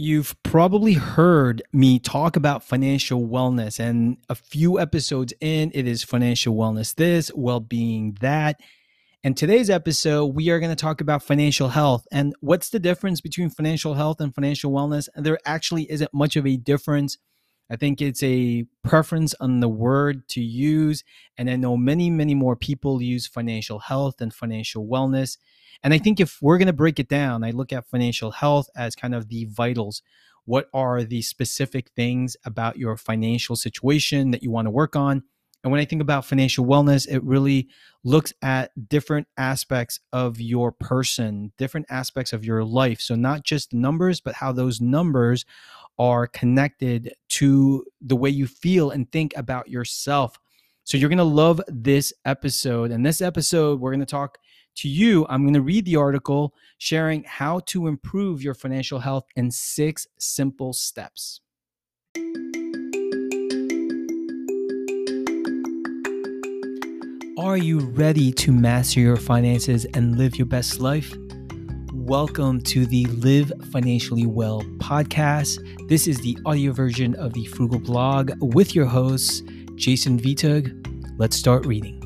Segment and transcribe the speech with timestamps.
[0.00, 6.04] You've probably heard me talk about financial wellness, and a few episodes in, it is
[6.04, 8.60] financial wellness this, well being that.
[9.24, 12.06] And today's episode, we are going to talk about financial health.
[12.12, 15.08] And what's the difference between financial health and financial wellness?
[15.16, 17.18] And there actually isn't much of a difference.
[17.70, 21.04] I think it's a preference on the word to use.
[21.36, 25.36] And I know many, many more people use financial health and financial wellness.
[25.82, 28.68] And I think if we're going to break it down, I look at financial health
[28.76, 30.02] as kind of the vitals.
[30.44, 35.22] What are the specific things about your financial situation that you want to work on?
[35.62, 37.68] And when I think about financial wellness, it really
[38.04, 43.00] looks at different aspects of your person, different aspects of your life.
[43.00, 45.44] So, not just numbers, but how those numbers
[45.98, 50.38] are connected to the way you feel and think about yourself.
[50.84, 52.90] So, you're going to love this episode.
[52.90, 54.38] And this episode, we're going to talk
[54.78, 59.24] to you, I'm going to read the article sharing how to improve your financial health
[59.34, 61.40] in six simple steps.
[67.38, 71.12] Are you ready to master your finances and live your best life?
[72.08, 75.58] Welcome to the Live Financially Well podcast.
[75.90, 79.42] This is the audio version of the Phroogal blog with your hosts,
[79.74, 80.72] Jason Vitug.
[81.18, 81.96] Let's start reading.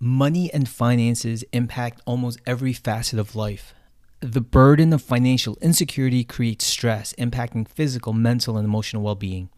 [0.00, 3.74] Money and finances impact almost every facet of life.
[4.20, 9.50] The burden of financial insecurity creates stress, impacting physical, mental, and emotional well being.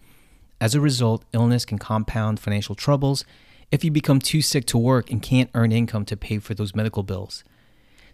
[0.60, 3.24] As a result, illness can compound financial troubles
[3.72, 6.76] if you become too sick to work and can't earn income to pay for those
[6.76, 7.42] medical bills.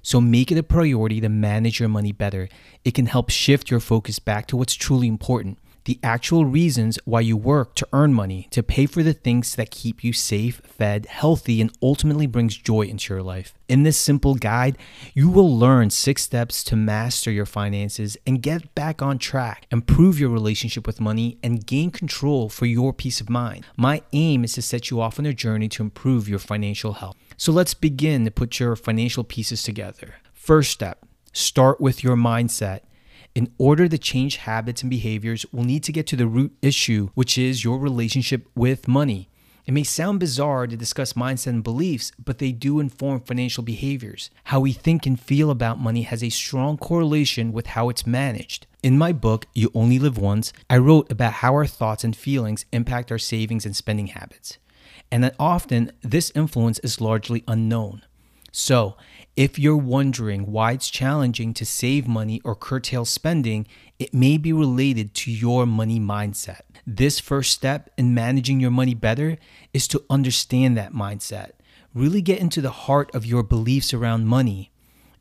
[0.00, 2.48] So make it a priority to manage your money better.
[2.84, 7.18] It can help shift your focus back to what's truly important the actual reasons why
[7.18, 11.06] you work to earn money, to pay for the things that keep you safe, fed,
[11.06, 13.54] healthy, and ultimately brings joy into your life.
[13.70, 14.76] In this simple guide,
[15.14, 20.20] you will learn six steps to master your finances and get back on track, improve
[20.20, 23.64] your relationship with money, and gain control for your peace of mind.
[23.78, 27.16] My aim is to set you off on a journey to improve your financial health.
[27.38, 30.16] So let's begin to put your financial pieces together.
[30.34, 32.80] First step, start with your mindset.
[33.34, 37.10] In order to change habits and behaviors, we'll need to get to the root issue,
[37.14, 39.28] which is your relationship with money.
[39.68, 44.30] It may sound bizarre to discuss mindset and beliefs, but they do inform financial behaviors.
[44.44, 48.66] How we think and feel about money has a strong correlation with how it's managed.
[48.82, 52.64] In my book, You Only Live Once, I wrote about how our thoughts and feelings
[52.72, 54.56] impact our savings and spending habits,
[55.12, 58.02] and that often this influence is largely unknown.
[58.50, 58.96] So,
[59.38, 64.52] if you're wondering why it's challenging to save money or curtail spending, it may be
[64.52, 66.62] related to your money mindset.
[66.84, 69.38] This first step in managing your money better
[69.72, 71.52] is to understand that mindset.
[71.94, 74.72] Really get into the heart of your beliefs around money.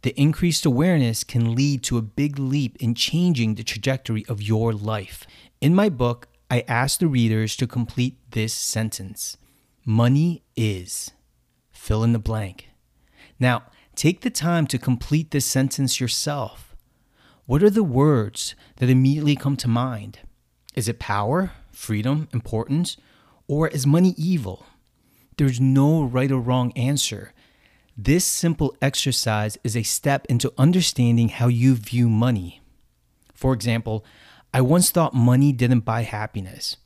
[0.01, 4.73] The increased awareness can lead to a big leap in changing the trajectory of your
[4.73, 5.27] life.
[5.61, 9.37] In my book, I ask the readers to complete this sentence
[9.85, 11.11] Money is
[11.71, 12.69] fill in the blank.
[13.39, 13.61] Now,
[13.97, 16.75] Take the time to complete this sentence yourself.
[17.47, 20.19] What are the words that immediately come to mind?
[20.75, 22.97] Is it power, freedom, importance,
[23.47, 24.67] or is money evil?
[25.37, 27.33] There's no right or wrong answer.
[27.97, 32.61] This simple exercise is a step into understanding how you view money.
[33.33, 34.05] For example,
[34.53, 36.77] I once thought money didn't buy happiness.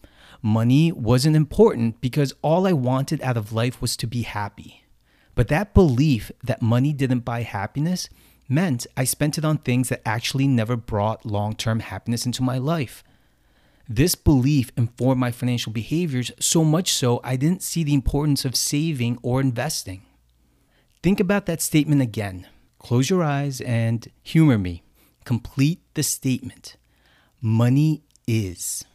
[0.42, 4.81] Money wasn't important because all I wanted out of life was to be happy.
[5.36, 8.10] But that belief that money didn't buy happiness
[8.50, 12.58] meant I spent it on things that actually never brought long term happiness into my
[12.58, 13.04] life.
[13.88, 18.56] This belief informed my financial behaviors so much so I didn't see the importance of
[18.56, 20.04] saving or investing.
[21.04, 22.48] Think about that statement again.
[22.80, 24.84] Close your eyes and humor me.
[25.26, 26.78] Complete the statement.
[27.42, 28.86] Money is.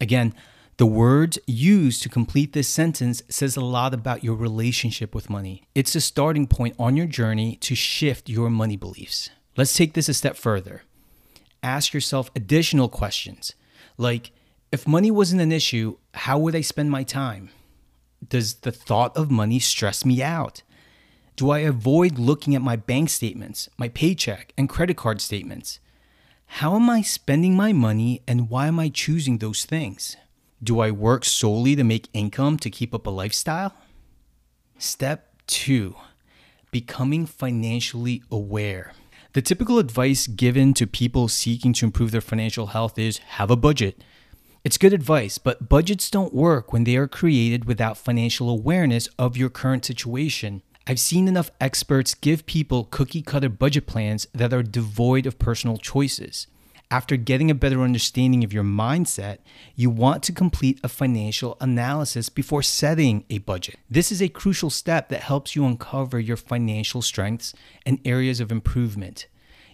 [0.00, 0.34] Again,
[0.78, 5.64] the words used to complete this sentence says a lot about your relationship with money.
[5.74, 9.28] It's a starting point on your journey to shift your money beliefs.
[9.56, 10.82] Let's take this a step further.
[11.64, 13.54] Ask yourself additional questions
[13.96, 14.30] like
[14.70, 17.50] if money wasn't an issue, how would I spend my time?
[18.26, 20.62] Does the thought of money stress me out?
[21.34, 25.80] Do I avoid looking at my bank statements, my paycheck, and credit card statements?
[26.46, 30.16] How am I spending my money and why am I choosing those things?
[30.62, 33.74] Do I work solely to make income to keep up a lifestyle?
[34.76, 35.94] Step two,
[36.72, 38.92] becoming financially aware.
[39.34, 43.56] The typical advice given to people seeking to improve their financial health is have a
[43.56, 44.02] budget.
[44.64, 49.36] It's good advice, but budgets don't work when they are created without financial awareness of
[49.36, 50.62] your current situation.
[50.88, 55.76] I've seen enough experts give people cookie cutter budget plans that are devoid of personal
[55.76, 56.48] choices.
[56.90, 59.38] After getting a better understanding of your mindset,
[59.76, 63.76] you want to complete a financial analysis before setting a budget.
[63.90, 67.52] This is a crucial step that helps you uncover your financial strengths
[67.84, 69.26] and areas of improvement.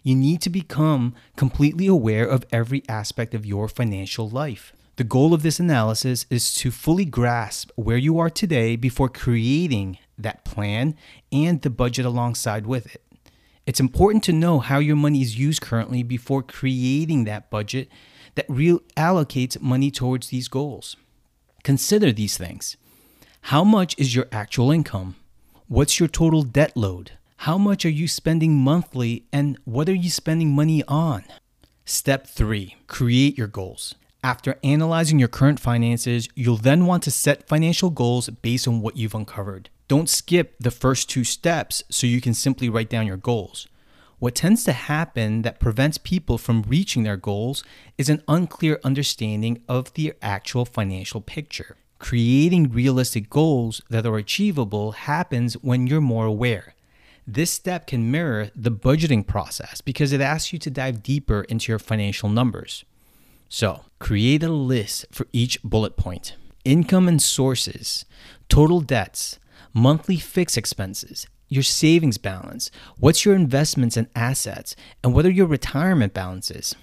[0.02, 4.72] You need to become completely aware of every aspect of your financial life.
[4.96, 9.99] The goal of this analysis is to fully grasp where you are today before creating
[10.19, 10.96] that plan
[11.31, 13.02] and the budget alongside with it.
[13.66, 17.88] It's important to know how your money is used currently before creating that budget
[18.34, 20.96] that reallocates money towards these goals.
[21.62, 22.76] Consider these things.
[23.49, 25.16] How much is your actual income?
[25.66, 27.12] What's your total debt load?
[27.38, 31.25] How much are you spending monthly and what are you spending money on?
[31.87, 33.94] Step three, create your goals.
[34.22, 38.96] After analyzing your current finances, you'll then want to set financial goals based on what
[38.96, 39.69] you've uncovered.
[39.86, 43.69] Don't skip the first two steps so you can simply write down your goals.
[44.19, 47.62] What tends to happen that prevents people from reaching their goals
[47.98, 51.76] is an unclear understanding of the actual financial picture.
[51.98, 56.75] Creating realistic goals that are achievable happens when you're more aware.
[57.26, 61.72] This step can mirror the budgeting process because it asks you to dive deeper into
[61.72, 62.84] your financial numbers.
[63.48, 68.06] So, create a list for each bullet point income and sources,
[68.48, 69.38] total debts,
[69.74, 75.46] monthly fixed expenses, your savings balance, what's your investments and assets, and what are your
[75.46, 76.74] retirement balances.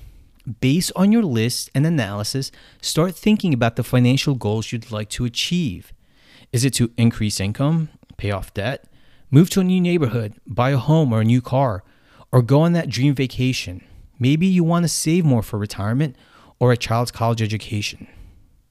[0.60, 2.52] Based on your list and analysis,
[2.82, 5.94] start thinking about the financial goals you'd like to achieve.
[6.52, 8.86] Is it to increase income, pay off debt,
[9.30, 11.84] move to a new neighborhood, buy a home or a new car,
[12.32, 13.84] or go on that dream vacation?
[14.20, 16.16] Maybe you want to save more for retirement
[16.60, 18.08] or a child's college education.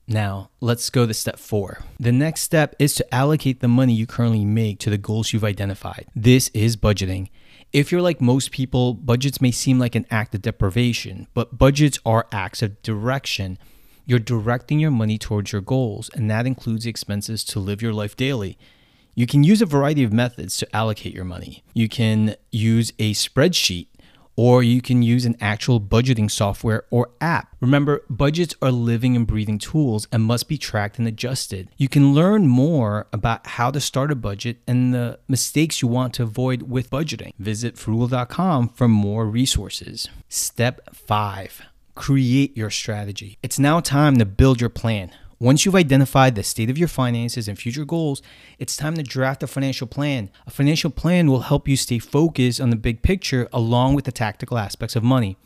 [0.06, 1.84] Now, let's go to step four.
[2.00, 5.44] The next step is to allocate the money you currently make to the goals you've
[5.44, 6.06] identified.
[6.16, 7.28] This is budgeting.
[7.72, 12.00] If you're like most people, budgets may seem like an act of deprivation, but budgets
[12.04, 13.58] are acts of direction.
[14.04, 18.16] You're directing your money towards your goals, and that includes expenses to live your life
[18.16, 18.58] daily.
[19.14, 21.62] You can use a variety of methods to allocate your money.
[21.74, 23.86] You can use a spreadsheet
[24.40, 27.54] or you can use an actual budgeting software or app.
[27.60, 31.68] Remember, budgets are living and breathing tools and must be tracked and adjusted.
[31.76, 36.14] You can learn more about how to start a budget and the mistakes you want
[36.14, 37.34] to avoid with budgeting.
[37.38, 40.08] Visit phroogal.com for more resources.
[40.30, 41.60] Step five
[41.94, 43.36] create your strategy.
[43.42, 45.10] It's now time to build your plan.
[45.42, 48.20] Once you've identified the state of your finances and future goals,
[48.58, 50.28] it's time to draft a financial plan.
[50.46, 54.12] A financial plan will help you stay focused on the big picture along with the
[54.12, 55.38] tactical aspects of money.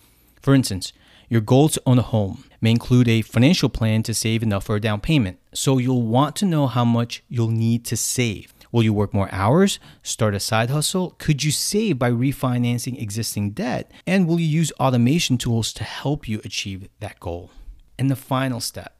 [0.43, 0.93] For instance,
[1.29, 4.75] your goal to own a home may include a financial plan to save enough for
[4.75, 5.39] a down payment.
[5.53, 8.53] So you'll want to know how much you'll need to save.
[8.73, 9.79] Will you work more hours?
[10.03, 11.15] Start a side hustle?
[11.19, 13.93] Could you save by refinancing existing debt?
[14.09, 17.53] And will you use automation tools to help you achieve that goal?
[17.97, 18.94] And the final step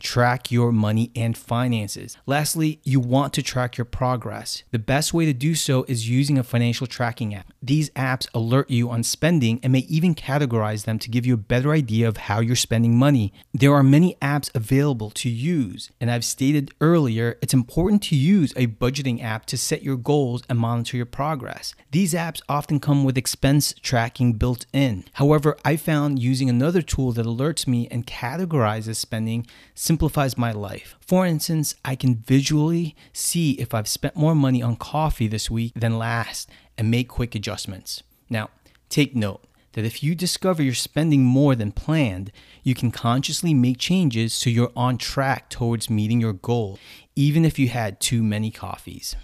[0.00, 2.16] Track your money and finances.
[2.24, 4.62] Lastly, you want to track your progress.
[4.70, 7.52] The best way to do so is using a financial tracking app.
[7.60, 11.38] These apps alert you on spending and may even categorize them to give you a
[11.38, 13.32] better idea of how you're spending money.
[13.52, 18.52] There are many apps available to use, and I've stated earlier it's important to use
[18.56, 21.74] a budgeting app to set your goals and monitor your progress.
[21.90, 25.04] These apps often come with expense tracking built in.
[25.14, 29.46] However, I found using another tool that alerts me and categorizes spending
[29.88, 30.96] simplifies my life.
[31.00, 35.72] For instance, I can visually see if I've spent more money on coffee this week
[35.74, 38.02] than last and make quick adjustments.
[38.28, 38.50] Now,
[38.90, 39.42] take note
[39.72, 44.50] that if you discover you're spending more than planned, you can consciously make changes so
[44.50, 46.78] you're on track towards meeting your goal,
[47.16, 49.16] even if you had too many coffees.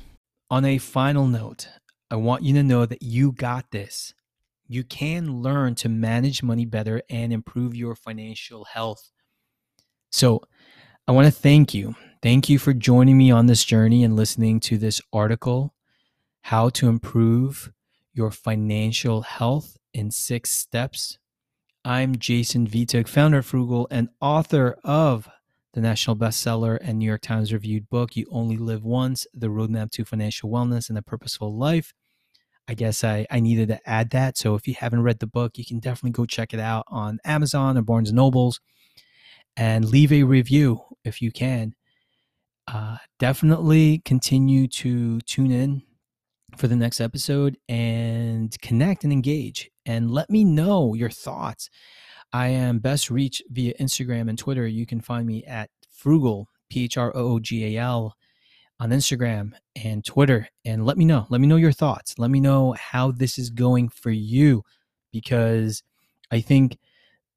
[0.51, 1.69] On a final note,
[2.11, 4.15] I want you to know that you got this.
[4.67, 9.11] You can learn to manage money better and improve your financial health.
[10.15, 10.43] So,
[11.09, 11.97] I want to thank you.
[12.23, 15.75] Thank you for joining me on this journey and listening to this article,
[16.43, 17.73] How to Improve
[18.13, 21.19] Your Financial Health in Six Steps.
[21.85, 25.29] I'm Jason Vitug, founder of Phroogal and author of
[25.73, 29.91] the national bestseller and New York Times reviewed book, You Only Live Once The Roadmap
[29.91, 31.93] to Financial Wellness and a Purposeful Life.
[32.69, 34.39] I guess I, I needed to add that.
[34.39, 37.19] So if you haven't read the book, you can definitely go check it out on
[37.25, 38.61] Amazon or Barnes and Nobles
[39.57, 41.75] and leave a review if you can.
[42.67, 45.83] Uh, definitely continue to tune in
[46.57, 51.69] for the next episode and connect and engage and let me know your thoughts.
[52.33, 54.67] I am best reached via Instagram and Twitter.
[54.67, 55.71] You can find me at
[56.03, 58.17] phroogal, P H R O O G A L.
[58.81, 61.27] on Instagram and Twitter and let me know.
[61.29, 62.19] Let me know your thoughts.
[62.19, 64.65] Let me know how this is going for you
[65.13, 65.83] because
[66.31, 66.79] I think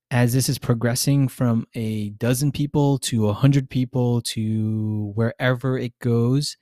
[0.10, 5.98] as this is progressing from a dozen people to a hundred people to wherever it
[6.00, 6.56] goes,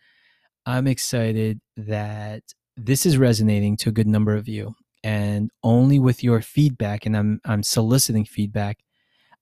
[0.66, 2.42] I'm excited that
[2.76, 4.74] this is resonating to a good number of you.
[5.04, 8.80] And only with your feedback, and I'm I'm soliciting feedback,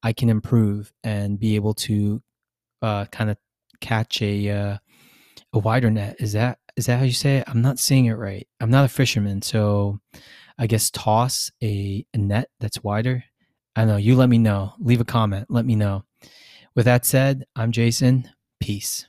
[0.04, 2.22] I can improve and be able to
[2.82, 3.38] uh, kind of
[3.80, 4.78] catch a uh,
[5.54, 6.18] a wider net.
[6.20, 7.46] Is that is that how you say it?
[7.48, 8.46] I'm not saying it right.
[8.60, 10.00] I'm not a fisherman, so
[10.58, 13.24] I guess toss a, a net that's wider.
[13.76, 13.98] I know.
[13.98, 14.74] You let me know.
[14.80, 15.48] Leave a comment.
[15.50, 16.04] Let me know.
[16.76, 18.30] With that said, I'm Jason.
[18.60, 19.08] Peace.